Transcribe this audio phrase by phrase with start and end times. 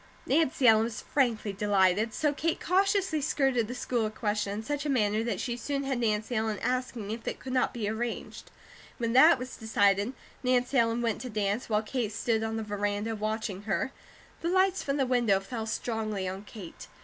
[0.25, 4.89] Nancy Ellen was frankly delighted, so Kate cautiously skirted the school question in such a
[4.89, 8.49] manner that she soon had Nancy Ellen asking if it could not be arranged.
[8.97, 13.15] When that was decided, Nancy Ellen went to dance, while Kate stood on the veranda
[13.15, 13.91] watching her.
[14.41, 16.87] The lights from the window fell strongly on Kate.